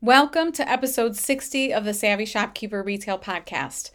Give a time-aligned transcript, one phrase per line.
[0.00, 3.90] Welcome to episode 60 of the Savvy Shopkeeper Retail Podcast.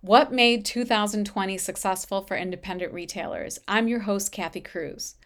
[0.00, 3.58] What made 2020 successful for independent retailers?
[3.68, 5.16] I'm your host, Kathy Cruz.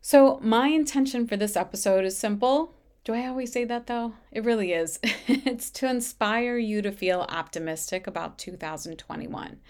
[0.00, 2.74] So, my intention for this episode is simple.
[3.04, 4.14] Do I always say that though?
[4.32, 4.98] It really is.
[5.28, 9.60] it's to inspire you to feel optimistic about 2021.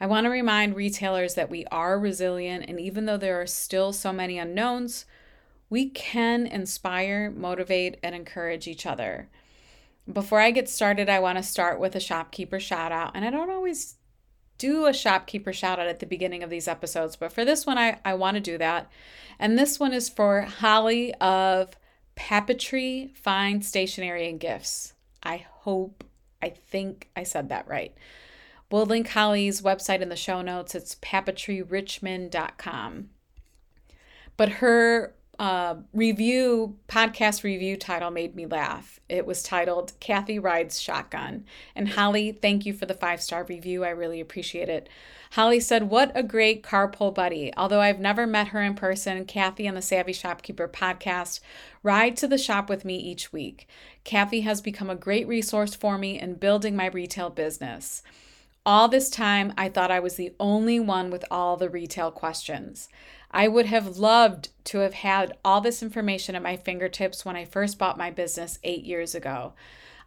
[0.00, 3.92] I want to remind retailers that we are resilient, and even though there are still
[3.92, 5.06] so many unknowns,
[5.72, 9.30] we can inspire, motivate, and encourage each other.
[10.12, 13.12] Before I get started, I want to start with a shopkeeper shout out.
[13.14, 13.94] And I don't always
[14.58, 17.78] do a shopkeeper shout out at the beginning of these episodes, but for this one,
[17.78, 18.92] I, I want to do that.
[19.38, 21.70] And this one is for Holly of
[22.16, 24.92] Papetree Fine Stationery and Gifts.
[25.22, 26.04] I hope,
[26.42, 27.94] I think I said that right.
[28.70, 30.74] We'll link Holly's website in the show notes.
[30.74, 33.08] It's papetreerichmond.com.
[34.36, 39.00] But her uh, review podcast review title made me laugh.
[39.08, 41.44] It was titled Kathy Rides Shotgun.
[41.74, 43.84] And Holly, thank you for the five star review.
[43.84, 44.88] I really appreciate it.
[45.32, 47.50] Holly said, What a great carpool buddy.
[47.56, 51.40] Although I've never met her in person, Kathy and the Savvy Shopkeeper podcast
[51.82, 53.66] ride to the shop with me each week.
[54.04, 58.02] Kathy has become a great resource for me in building my retail business.
[58.64, 62.88] All this time, I thought I was the only one with all the retail questions.
[63.32, 67.44] I would have loved to have had all this information at my fingertips when I
[67.44, 69.54] first bought my business eight years ago.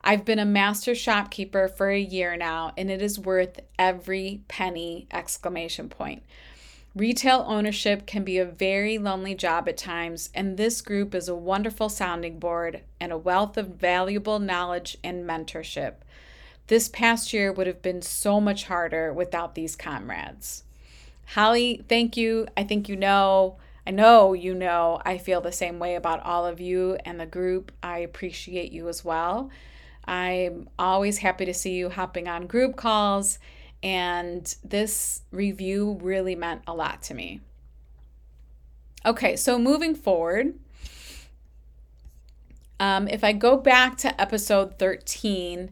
[0.05, 5.07] I've been a master shopkeeper for a year now, and it is worth every penny!
[5.11, 6.23] Exclamation point.
[6.95, 11.35] Retail ownership can be a very lonely job at times, and this group is a
[11.35, 15.95] wonderful sounding board and a wealth of valuable knowledge and mentorship.
[16.67, 20.63] This past year would have been so much harder without these comrades.
[21.27, 22.47] Holly, thank you.
[22.57, 26.45] I think you know, I know you know, I feel the same way about all
[26.45, 27.71] of you and the group.
[27.83, 29.49] I appreciate you as well.
[30.05, 33.39] I'm always happy to see you hopping on group calls,
[33.81, 37.41] and this review really meant a lot to me.
[39.05, 40.55] Okay, so moving forward,
[42.79, 45.71] um, if I go back to episode 13,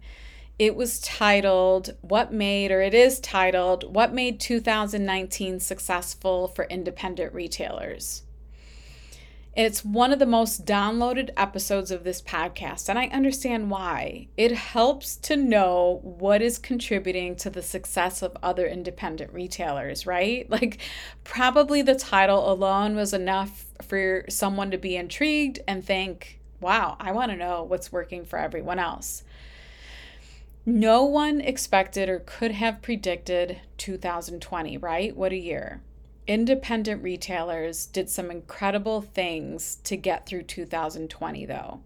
[0.59, 7.33] it was titled What Made, or it is titled What Made 2019 Successful for Independent
[7.33, 8.23] Retailers.
[9.55, 14.27] It's one of the most downloaded episodes of this podcast, and I understand why.
[14.35, 20.49] It helps to know what is contributing to the success of other independent retailers, right?
[20.53, 20.79] Like,
[21.23, 27.11] probably the title alone was enough for someone to be intrigued and think, wow, I
[27.11, 29.23] want to know what's working for everyone else.
[30.65, 35.15] No one expected or could have predicted 2020, right?
[35.15, 35.81] What a year.
[36.25, 41.81] Independent retailers did some incredible things to get through 2020, though.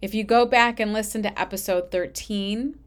[0.00, 2.78] If you go back and listen to episode 13,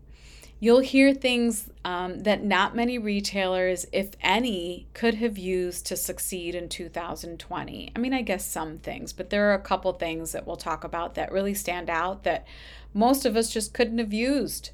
[0.59, 6.55] you'll hear things um, that not many retailers, if any, could have used to succeed
[6.55, 7.91] in 2020.
[7.95, 10.83] I mean, I guess some things, but there are a couple things that we'll talk
[10.83, 12.47] about that really stand out that
[12.95, 14.71] most of us just couldn't have used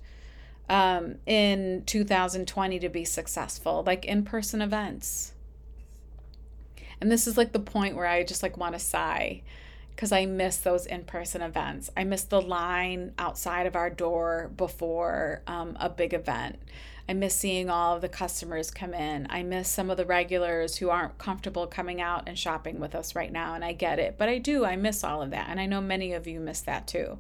[0.70, 5.34] um, in 2020 to be successful, like in person events.
[7.02, 9.42] And this is like the point where I just like want to sigh
[10.00, 11.90] because I miss those in person events.
[11.98, 16.58] I miss the line outside of our door before um, a big event.
[17.10, 19.28] I miss seeing all of the customers come in.
[19.30, 23.16] I miss some of the regulars who aren't comfortable coming out and shopping with us
[23.16, 24.16] right now, and I get it.
[24.18, 25.48] But I do, I miss all of that.
[25.50, 27.18] And I know many of you miss that too.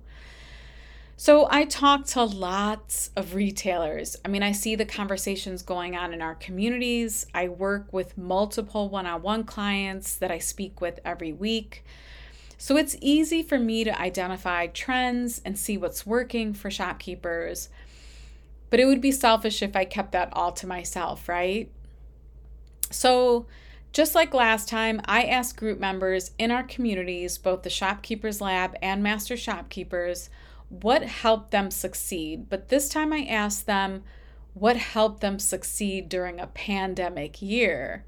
[1.19, 4.16] So I talk to lots of retailers.
[4.24, 7.25] I mean, I see the conversations going on in our communities.
[7.34, 11.84] I work with multiple one on one clients that I speak with every week.
[12.57, 17.68] So it's easy for me to identify trends and see what's working for shopkeepers.
[18.69, 21.69] But it would be selfish if I kept that all to myself, right?
[22.91, 23.46] So,
[23.91, 28.78] just like last time, I asked group members in our communities, both the Shopkeepers Lab
[28.81, 30.30] and Master Shopkeepers,
[30.69, 32.50] what helped them succeed.
[32.50, 34.04] But this time I asked them
[34.54, 38.06] what helped them succeed during a pandemic year.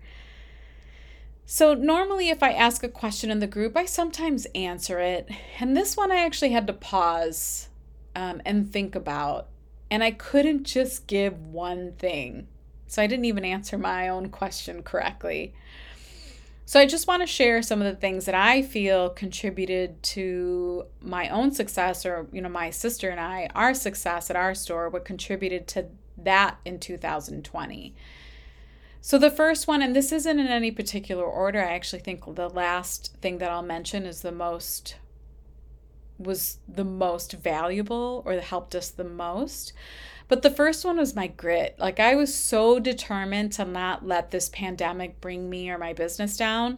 [1.46, 5.30] So, normally, if I ask a question in the group, I sometimes answer it.
[5.60, 7.68] And this one I actually had to pause
[8.16, 9.50] um, and think about.
[9.90, 12.48] And I couldn't just give one thing.
[12.88, 15.54] So, I didn't even answer my own question correctly.
[16.66, 20.86] So I just want to share some of the things that I feel contributed to
[21.02, 24.90] my own success or you know my sister and I our success at our store
[24.90, 25.88] what contributed to
[26.18, 27.96] that in 2020.
[29.02, 32.50] So the first one and this isn't in any particular order I actually think the
[32.50, 34.96] last thing that I'll mention is the most
[36.18, 39.74] was the most valuable or helped us the most.
[40.32, 41.76] But the first one was my grit.
[41.78, 46.38] Like I was so determined to not let this pandemic bring me or my business
[46.38, 46.78] down.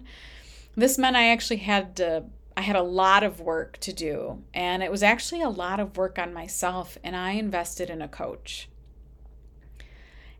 [0.76, 2.24] This meant I actually had to
[2.58, 5.98] I had a lot of work to do, and it was actually a lot of
[5.98, 8.70] work on myself, and I invested in a coach.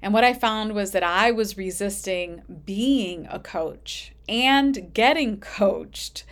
[0.02, 6.24] And what I found was that I was resisting being a coach and getting coached.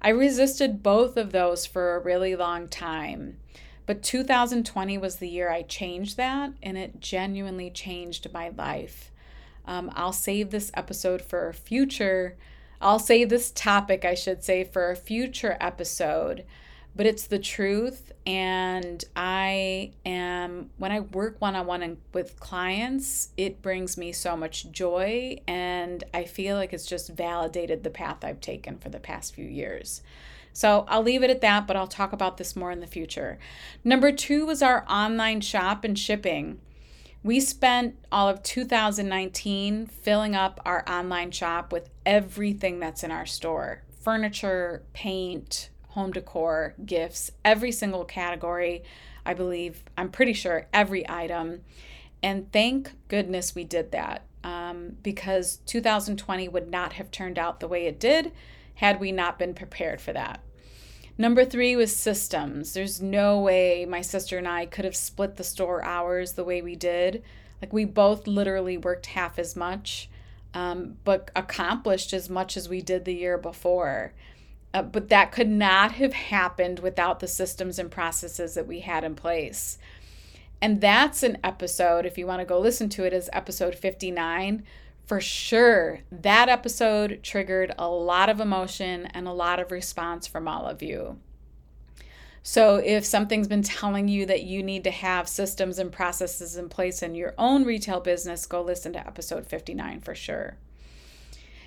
[0.00, 3.38] I resisted both of those for a really long time.
[3.88, 9.10] But 2020 was the year I changed that, and it genuinely changed my life.
[9.66, 12.36] Um, I'll save this episode for a future
[12.80, 16.44] I'll say this topic, I should say, for a future episode,
[16.94, 18.12] but it's the truth.
[18.24, 24.36] And I am, when I work one on one with clients, it brings me so
[24.36, 25.38] much joy.
[25.48, 29.46] And I feel like it's just validated the path I've taken for the past few
[29.46, 30.02] years.
[30.58, 33.38] So I'll leave it at that, but I'll talk about this more in the future.
[33.84, 36.60] Number two was our online shop and shipping.
[37.22, 43.24] We spent all of 2019 filling up our online shop with everything that's in our
[43.24, 48.82] store furniture, paint, home decor, gifts, every single category.
[49.24, 51.60] I believe, I'm pretty sure every item.
[52.20, 57.68] And thank goodness we did that um, because 2020 would not have turned out the
[57.68, 58.32] way it did
[58.74, 60.40] had we not been prepared for that.
[61.20, 62.72] Number three was systems.
[62.72, 66.62] There's no way my sister and I could have split the store hours the way
[66.62, 67.24] we did.
[67.60, 70.08] Like, we both literally worked half as much,
[70.54, 74.12] um, but accomplished as much as we did the year before.
[74.72, 79.02] Uh, but that could not have happened without the systems and processes that we had
[79.02, 79.76] in place.
[80.60, 84.62] And that's an episode, if you want to go listen to it, is episode 59
[85.08, 90.46] for sure, that episode triggered a lot of emotion and a lot of response from
[90.46, 91.18] all of you.
[92.42, 96.68] So, if something's been telling you that you need to have systems and processes in
[96.68, 100.58] place in your own retail business, go listen to episode 59 for sure.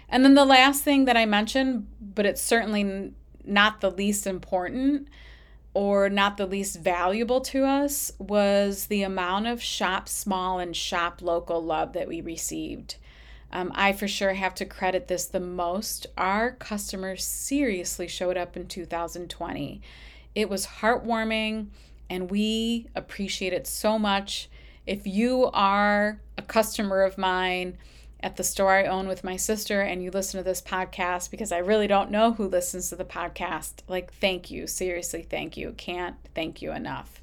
[0.08, 3.12] And then the last thing that I mentioned, but it's certainly
[3.44, 5.08] not the least important
[5.74, 11.22] or not the least valuable to us, was the amount of shop small and shop
[11.24, 12.98] local love that we received.
[13.52, 16.08] Um, I for sure have to credit this the most.
[16.18, 19.82] Our customers seriously showed up in 2020.
[20.34, 21.68] It was heartwarming
[22.10, 24.50] and we appreciate it so much.
[24.86, 27.78] If you are a customer of mine
[28.24, 31.52] at the store I own with my sister and you listen to this podcast, because
[31.52, 34.68] I really don't know who listens to the podcast, like, thank you.
[34.68, 35.74] Seriously, thank you.
[35.78, 37.22] Can't thank you enough.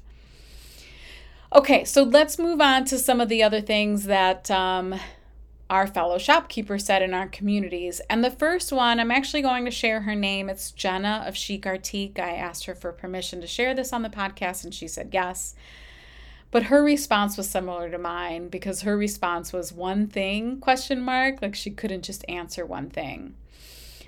[1.53, 4.99] Okay, so let's move on to some of the other things that um,
[5.69, 8.01] our fellow shopkeepers said in our communities.
[8.09, 10.49] And the first one, I'm actually going to share her name.
[10.49, 12.19] It's Jenna of Chic Artique.
[12.19, 15.55] I asked her for permission to share this on the podcast, and she said yes.
[16.51, 21.41] But her response was similar to mine because her response was one thing question mark
[21.41, 23.35] like she couldn't just answer one thing.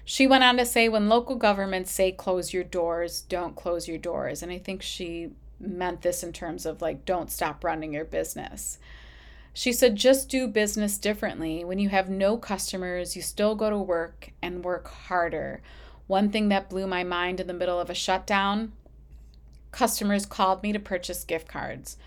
[0.03, 3.99] She went on to say when local governments say close your doors, don't close your
[3.99, 4.41] doors.
[4.41, 5.29] And I think she
[5.59, 8.79] meant this in terms of like don't stop running your business.
[9.53, 11.65] She said, just do business differently.
[11.65, 15.61] When you have no customers, you still go to work and work harder.
[16.07, 18.71] One thing that blew my mind in the middle of a shutdown
[19.71, 21.97] customers called me to purchase gift cards.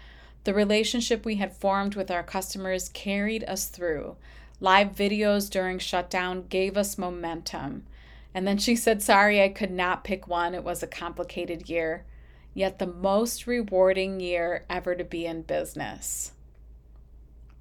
[0.45, 4.17] The relationship we had formed with our customers carried us through.
[4.61, 7.87] Live videos during shutdown gave us momentum.
[8.35, 10.55] And then she said, Sorry, I could not pick one.
[10.55, 12.05] It was a complicated year,
[12.53, 16.33] yet the most rewarding year ever to be in business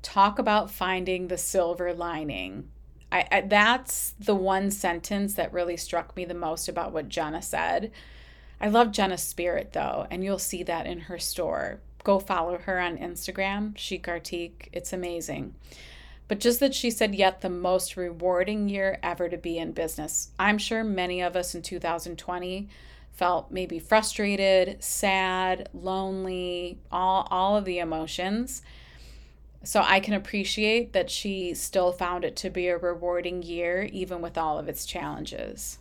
[0.04, 2.70] talk about finding the silver lining.
[3.12, 7.42] I, I, that's the one sentence that really struck me the most about what Jenna
[7.42, 7.92] said.
[8.62, 11.80] I love Jenna's spirit though, and you'll see that in her store.
[12.04, 14.68] Go follow her on Instagram, Chic Artique.
[14.74, 15.56] It's amazing.
[16.28, 20.32] But just that she said, yet the most rewarding year ever to be in business.
[20.40, 22.70] I'm sure many of us in 2020
[23.12, 28.62] felt maybe frustrated, sad, lonely, all, all of the emotions.
[29.64, 34.22] So I can appreciate that she still found it to be a rewarding year, even
[34.22, 35.80] with all of its challenges.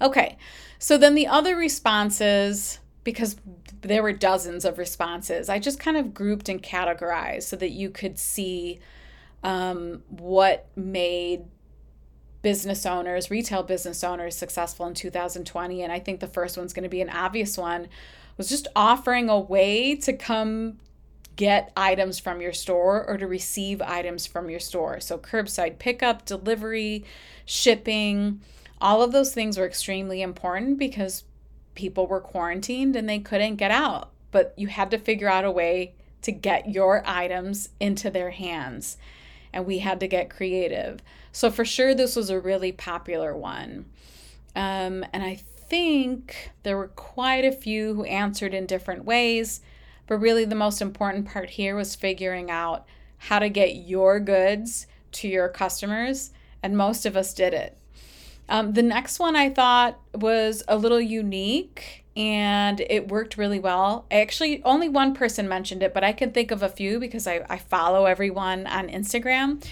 [0.00, 0.36] Okay,
[0.78, 3.36] so then the other responses, because
[3.82, 7.90] there were dozens of responses, I just kind of grouped and categorized so that you
[7.90, 8.80] could see
[9.44, 11.44] um, what made
[12.42, 15.82] business owners, retail business owners, successful in 2020.
[15.82, 17.88] And I think the first one's going to be an obvious one
[18.36, 20.78] was just offering a way to come
[21.36, 25.00] get items from your store or to receive items from your store.
[25.00, 27.04] So, curbside pickup, delivery,
[27.44, 28.40] shipping,
[28.80, 31.24] all of those things were extremely important because
[31.74, 35.50] people were quarantined and they couldn't get out, but you had to figure out a
[35.50, 38.96] way to get your items into their hands.
[39.52, 41.00] And we had to get creative.
[41.32, 43.86] So, for sure, this was a really popular one.
[44.56, 45.36] Um, and I
[45.68, 49.60] think there were quite a few who answered in different ways.
[50.06, 52.86] But really, the most important part here was figuring out
[53.18, 56.30] how to get your goods to your customers.
[56.62, 57.78] And most of us did it.
[58.48, 64.06] Um, the next one I thought was a little unique and it worked really well.
[64.10, 67.44] Actually, only one person mentioned it, but I can think of a few because I,
[67.48, 69.64] I follow everyone on Instagram.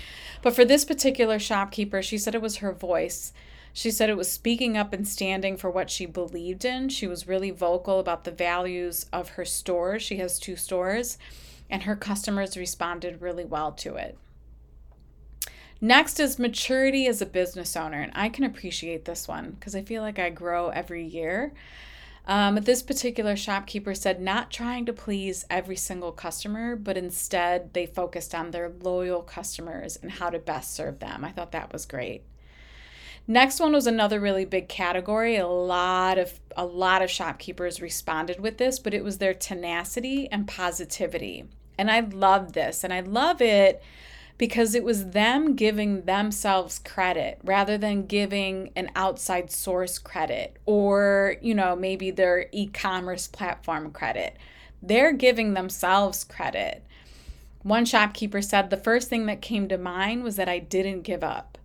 [0.43, 3.33] But for this particular shopkeeper, she said it was her voice.
[3.73, 6.89] She said it was speaking up and standing for what she believed in.
[6.89, 9.99] She was really vocal about the values of her store.
[9.99, 11.17] She has two stores,
[11.71, 14.19] and her customers responded really well to it.
[15.81, 19.83] Next is maturity as a business owner, and I can appreciate this one because I
[19.83, 21.53] feel like I grow every year.
[22.25, 27.87] Um, this particular shopkeeper said not trying to please every single customer, but instead they
[27.87, 31.25] focused on their loyal customers and how to best serve them.
[31.25, 32.23] I thought that was great.
[33.27, 35.37] Next one was another really big category.
[35.37, 40.31] A lot of a lot of shopkeepers responded with this, but it was their tenacity
[40.31, 41.45] and positivity.
[41.79, 43.83] And I love this and I love it
[44.39, 51.37] because it was them giving themselves credit rather than giving an outside source credit or,
[51.41, 54.37] you know, maybe their e-commerce platform credit.
[54.83, 56.85] They're giving themselves credit.
[57.63, 61.23] One shopkeeper said the first thing that came to mind was that I didn't give
[61.23, 61.57] up.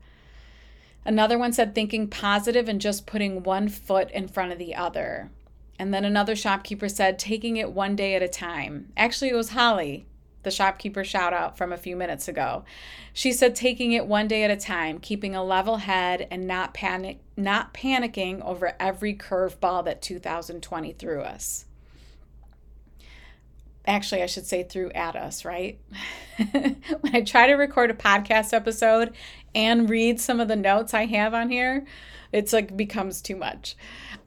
[1.08, 5.32] Another one said thinking positive and just putting one foot in front of the other.
[5.80, 8.92] And then another shopkeeper said taking it one day at a time.
[8.98, 10.06] Actually, it was Holly,
[10.44, 12.66] the shopkeeper shout out from a few minutes ago.
[13.14, 16.74] She said taking it one day at a time, keeping a level head and not
[16.74, 21.67] panic not panicking over every curveball that 2020 threw us.
[23.88, 25.79] Actually, I should say through at us, right?
[26.51, 29.15] when I try to record a podcast episode
[29.56, 31.86] and read some of the notes I have on here,
[32.34, 33.77] it's like becomes too much.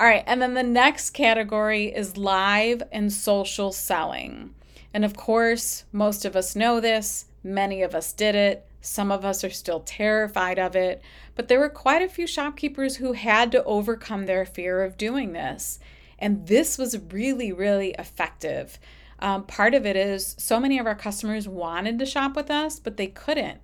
[0.01, 4.55] All right, and then the next category is live and social selling.
[4.95, 9.27] And of course, most of us know this, many of us did it, some of
[9.27, 11.03] us are still terrified of it,
[11.35, 15.33] but there were quite a few shopkeepers who had to overcome their fear of doing
[15.33, 15.79] this.
[16.19, 18.79] And this was really, really effective.
[19.21, 22.81] Um, part of it is so many of our customers wanted to shop with us,
[22.81, 23.61] but they couldn't.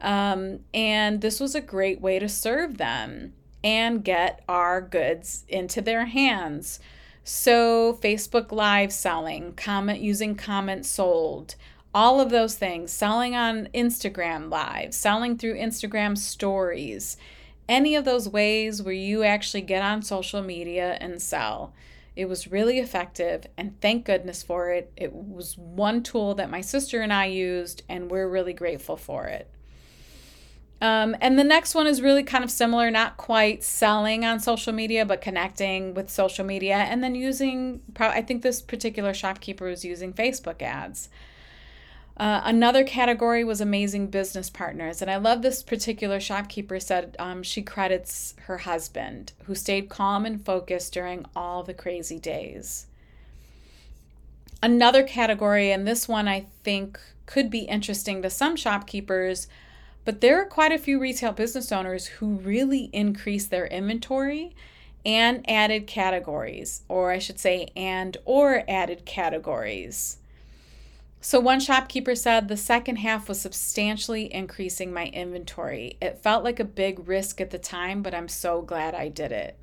[0.00, 5.80] Um, and this was a great way to serve them and get our goods into
[5.80, 6.80] their hands.
[7.24, 11.56] So, Facebook Live selling, comment using CommentSold,
[11.94, 17.16] all of those things, selling on Instagram Live, selling through Instagram stories,
[17.68, 21.74] any of those ways where you actually get on social media and sell.
[22.18, 24.90] It was really effective, and thank goodness for it.
[24.96, 29.26] It was one tool that my sister and I used, and we're really grateful for
[29.26, 29.48] it.
[30.80, 34.72] Um, and the next one is really kind of similar, not quite selling on social
[34.72, 39.84] media, but connecting with social media and then using, I think this particular shopkeeper was
[39.84, 41.08] using Facebook ads.
[42.18, 45.00] Uh, another category was amazing business partners.
[45.00, 50.26] And I love this particular shopkeeper said um, she credits her husband, who stayed calm
[50.26, 52.86] and focused during all the crazy days.
[54.60, 59.46] Another category, and this one I think could be interesting to some shopkeepers
[60.08, 64.56] but there are quite a few retail business owners who really increased their inventory
[65.04, 70.16] and added categories, or I should say, and or added categories.
[71.20, 75.96] So one shopkeeper said the second half was substantially increasing my inventory.
[76.00, 79.32] It felt like a big risk at the time, but I'm so glad I did
[79.32, 79.58] it.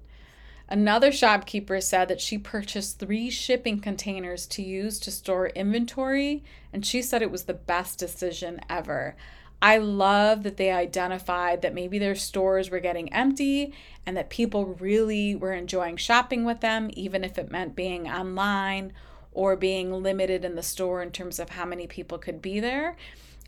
[0.68, 6.44] Another shopkeeper said that she purchased three shipping containers to use to store inventory,
[6.74, 9.16] and she said it was the best decision ever.
[9.62, 13.74] I love that they identified that maybe their stores were getting empty
[14.06, 18.92] and that people really were enjoying shopping with them, even if it meant being online
[19.36, 22.96] or being limited in the store in terms of how many people could be there.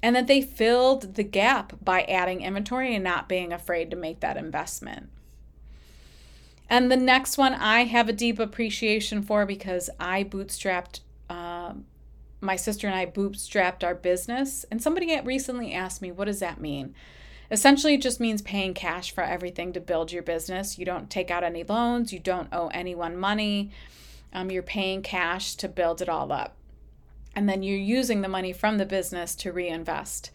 [0.04, 4.20] And that they filled the gap by adding inventory and not being afraid to make
[4.20, 5.10] that investment.
[6.70, 11.86] And the next one I have a deep appreciation for because I bootstrapped um,
[12.42, 14.66] my sister and I bootstrapped our business.
[14.70, 16.94] And somebody recently asked me, what does that mean?
[17.50, 20.78] Essentially, it just means paying cash for everything to build your business.
[20.78, 23.72] You don't take out any loans, you don't owe anyone money.
[24.38, 26.56] Um, you're paying cash to build it all up.
[27.36, 30.30] And then you're using the money from the business to reinvest.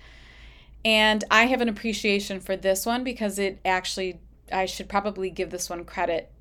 [0.85, 4.19] And I have an appreciation for this one because it actually,
[4.51, 6.33] I should probably give this one credit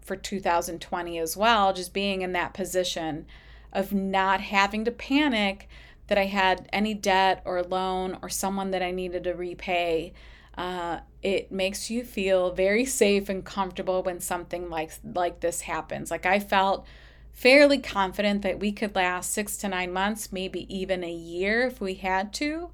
[0.00, 3.26] for 2020 as well, just being in that position
[3.72, 5.68] of not having to panic
[6.06, 10.12] that I had any debt or loan or someone that I needed to repay.
[10.56, 16.10] Uh, it makes you feel very safe and comfortable when something like like this happens.
[16.10, 16.86] Like I felt
[17.32, 21.80] fairly confident that we could last six to nine months, maybe even a year if
[21.80, 22.70] we had to,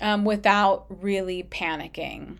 [0.00, 2.38] um, without really panicking.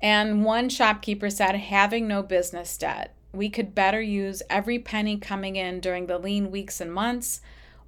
[0.00, 5.56] And one shopkeeper said, having no business debt, we could better use every penny coming
[5.56, 7.40] in during the lean weeks and months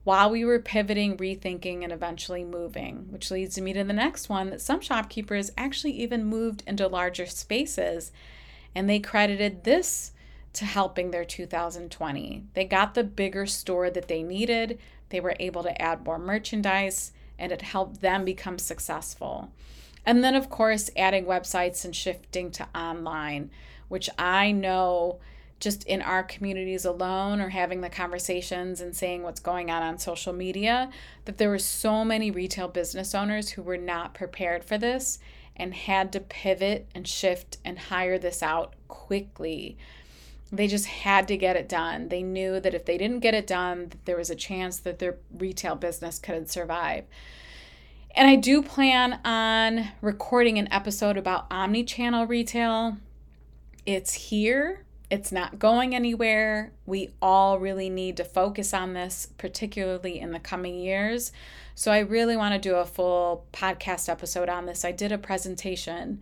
[0.09, 4.49] while we were pivoting, rethinking, and eventually moving, which leads me to the next one
[4.49, 8.11] that some shopkeepers actually even moved into larger spaces
[8.75, 10.13] and they credited this
[10.55, 12.43] to helping their 2020.
[12.55, 14.79] They got the bigger store that they needed,
[15.11, 19.53] they were able to add more merchandise, and it helped them become successful.
[20.07, 23.51] And then, of course, adding websites and shifting to online,
[23.89, 25.21] which I know
[25.61, 29.99] just in our communities alone or having the conversations and saying what's going on on
[29.99, 30.91] social media
[31.25, 35.19] that there were so many retail business owners who were not prepared for this
[35.57, 39.77] and had to pivot and shift and hire this out quickly.
[40.53, 42.09] They just had to get it done.
[42.09, 45.17] They knew that if they didn't get it done there was a chance that their
[45.37, 47.05] retail business couldn't survive.
[48.15, 52.97] And i do plan on recording an episode about omni-channel retail.
[53.85, 56.73] It's here it's not going anywhere.
[56.85, 61.33] We all really need to focus on this, particularly in the coming years.
[61.75, 64.85] So, I really want to do a full podcast episode on this.
[64.85, 66.21] I did a presentation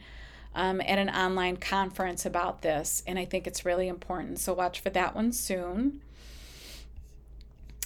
[0.55, 4.39] um, at an online conference about this, and I think it's really important.
[4.39, 6.01] So, watch for that one soon.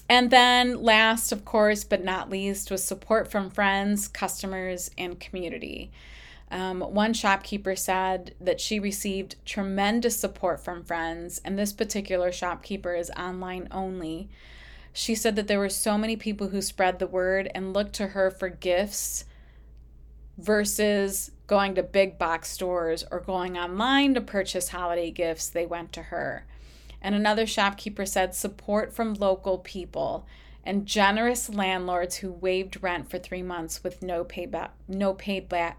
[0.08, 5.92] And then, last, of course, but not least, was support from friends, customers, and community.
[6.50, 12.94] Um, one shopkeeper said that she received tremendous support from friends, and this particular shopkeeper
[12.94, 14.28] is online only.
[14.92, 18.08] She said that there were so many people who spread the word and looked to
[18.08, 19.24] her for gifts
[20.36, 25.48] versus going to big box stores or going online to purchase holiday gifts.
[25.48, 26.46] They went to her.
[27.00, 30.26] And another shopkeeper said support from local people
[30.64, 35.76] and generous landlords who waived rent for three months with no payback, no payback,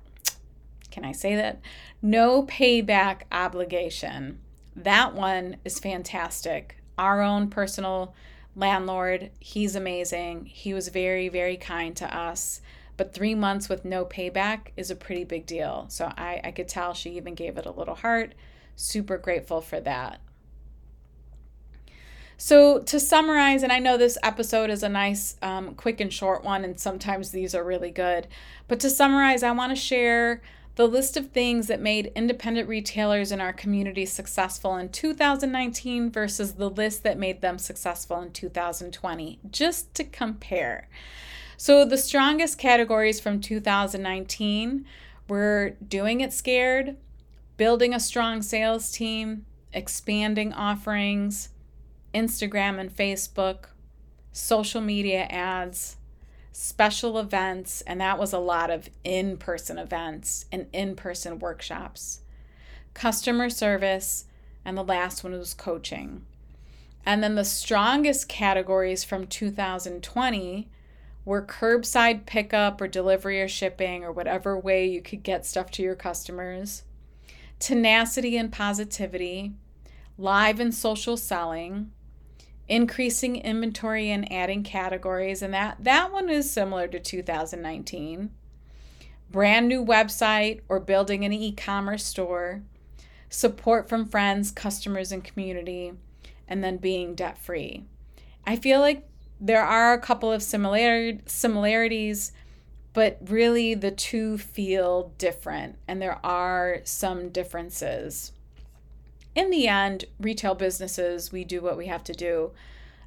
[0.91, 1.61] can I say that?
[2.01, 4.39] No payback obligation.
[4.75, 6.77] That one is fantastic.
[6.97, 8.13] Our own personal
[8.55, 10.45] landlord, he's amazing.
[10.45, 12.61] He was very, very kind to us.
[12.97, 15.85] But three months with no payback is a pretty big deal.
[15.89, 18.35] So I, I could tell she even gave it a little heart.
[18.75, 20.21] Super grateful for that.
[22.37, 26.43] So, to summarize, and I know this episode is a nice, um, quick, and short
[26.43, 28.27] one, and sometimes these are really good,
[28.67, 30.41] but to summarize, I want to share
[30.75, 36.53] the list of things that made independent retailers in our community successful in 2019 versus
[36.53, 40.87] the list that made them successful in 2020, just to compare.
[41.57, 44.85] So, the strongest categories from 2019
[45.27, 46.95] were doing it scared,
[47.57, 51.49] building a strong sales team, expanding offerings,
[52.13, 53.65] Instagram and Facebook,
[54.31, 55.97] social media ads,
[56.51, 62.21] special events, and that was a lot of in person events and in person workshops,
[62.93, 64.25] customer service,
[64.65, 66.25] and the last one was coaching.
[67.05, 70.67] And then the strongest categories from 2020
[71.23, 75.83] were curbside pickup or delivery or shipping or whatever way you could get stuff to
[75.83, 76.83] your customers,
[77.59, 79.53] tenacity and positivity,
[80.17, 81.91] live and social selling,
[82.67, 88.31] increasing inventory and adding categories and that that one is similar to 2019
[89.29, 92.61] brand new website or building an e-commerce store
[93.29, 95.93] support from friends customers and community
[96.47, 97.85] and then being debt free
[98.45, 99.07] i feel like
[99.39, 102.31] there are a couple of similar similarities
[102.93, 108.33] but really the two feel different and there are some differences
[109.35, 112.51] in the end, retail businesses, we do what we have to do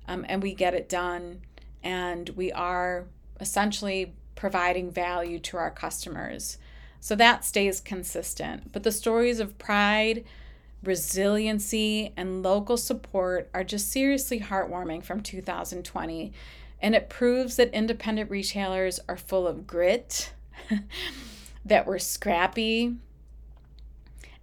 [0.09, 1.41] um, and we get it done.
[1.83, 3.05] And we are
[3.41, 6.59] essentially providing value to our customers.
[7.01, 8.73] So that stays consistent.
[8.73, 10.25] But the stories of pride,
[10.83, 16.33] resiliency, and local support are just seriously heartwarming from 2020.
[16.81, 20.33] And it proves that independent retailers are full of grit,
[21.65, 22.97] that we're scrappy,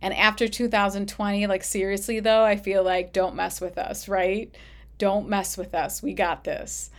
[0.01, 4.53] and after 2020, like seriously though, I feel like don't mess with us, right?
[4.97, 6.01] Don't mess with us.
[6.01, 6.89] We got this.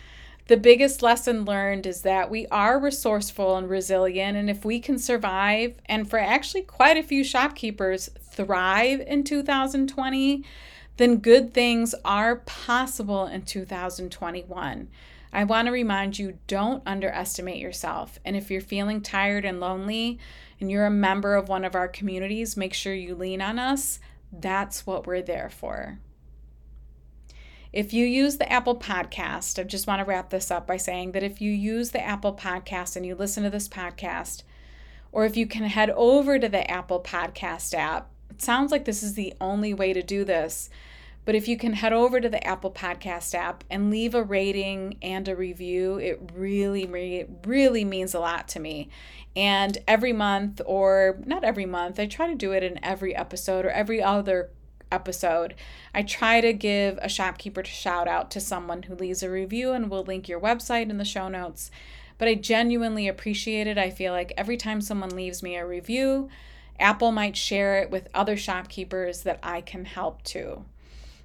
[0.48, 4.36] The biggest lesson learned is that we are resourceful and resilient.
[4.36, 10.44] And if we can survive, and for actually quite a few shopkeepers thrive in 2020,
[10.96, 14.88] then good things are possible in 2021.
[15.32, 18.18] I want to remind you don't underestimate yourself.
[18.24, 20.18] And if you're feeling tired and lonely
[20.60, 23.98] and you're a member of one of our communities, make sure you lean on us.
[24.30, 25.98] That's what we're there for.
[27.72, 31.12] If you use the Apple Podcast, I just want to wrap this up by saying
[31.12, 34.42] that if you use the Apple Podcast and you listen to this podcast,
[35.10, 39.02] or if you can head over to the Apple Podcast app, it sounds like this
[39.02, 40.68] is the only way to do this.
[41.24, 44.96] But if you can head over to the Apple Podcast app and leave a rating
[45.02, 48.88] and a review, it really, really means a lot to me.
[49.36, 53.64] And every month, or not every month, I try to do it in every episode
[53.64, 54.50] or every other
[54.90, 55.54] episode.
[55.94, 59.72] I try to give a shopkeeper to shout out to someone who leaves a review,
[59.72, 61.70] and we'll link your website in the show notes.
[62.18, 63.78] But I genuinely appreciate it.
[63.78, 66.28] I feel like every time someone leaves me a review,
[66.78, 70.64] Apple might share it with other shopkeepers that I can help too.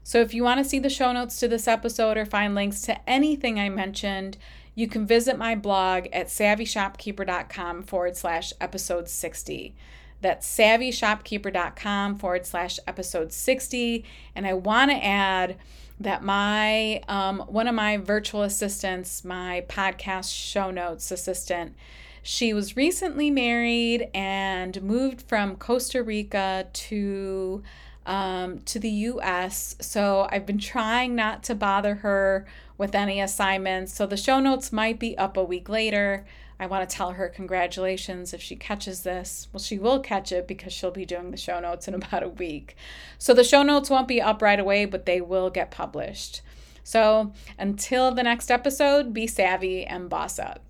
[0.07, 2.79] So if you want to see the show notes to this episode or find links
[2.83, 4.37] to anything I mentioned,
[4.73, 9.75] you can visit my blog at savvyshopkeeper.com forward slash episode 60.
[10.21, 14.05] That's savvyshopkeeper.com forward slash episode 60.
[14.33, 15.57] And I want to add
[15.99, 21.75] that my um, one of my virtual assistants, my podcast show notes assistant,
[22.23, 27.61] she was recently married and moved from Costa Rica to
[28.07, 29.75] um, to the US.
[29.79, 33.93] So I've been trying not to bother her with any assignments.
[33.93, 36.25] So the show notes might be up a week later.
[36.59, 39.47] I want to tell her congratulations if she catches this.
[39.53, 42.29] Well, she will catch it because she'll be doing the show notes in about a
[42.29, 42.75] week.
[43.19, 46.41] So the show notes won't be up right away, but they will get published.
[46.83, 50.63] So until the next episode, be savvy and boss up.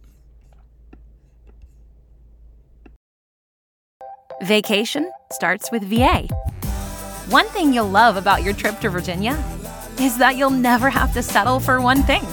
[4.41, 6.27] Vacation starts with VA.
[7.29, 9.33] One thing you'll love about your trip to Virginia
[9.99, 12.25] is that you'll never have to settle for one thing.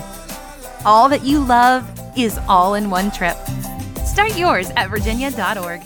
[0.84, 1.84] All that you love
[2.16, 3.36] is all in one trip.
[4.06, 5.82] Start yours at virginia.org.